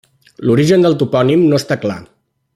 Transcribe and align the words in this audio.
L'origen 0.49 0.85
del 0.87 0.97
topònim 1.03 1.45
no 1.53 1.61
està 1.61 1.79
clar. 1.85 1.99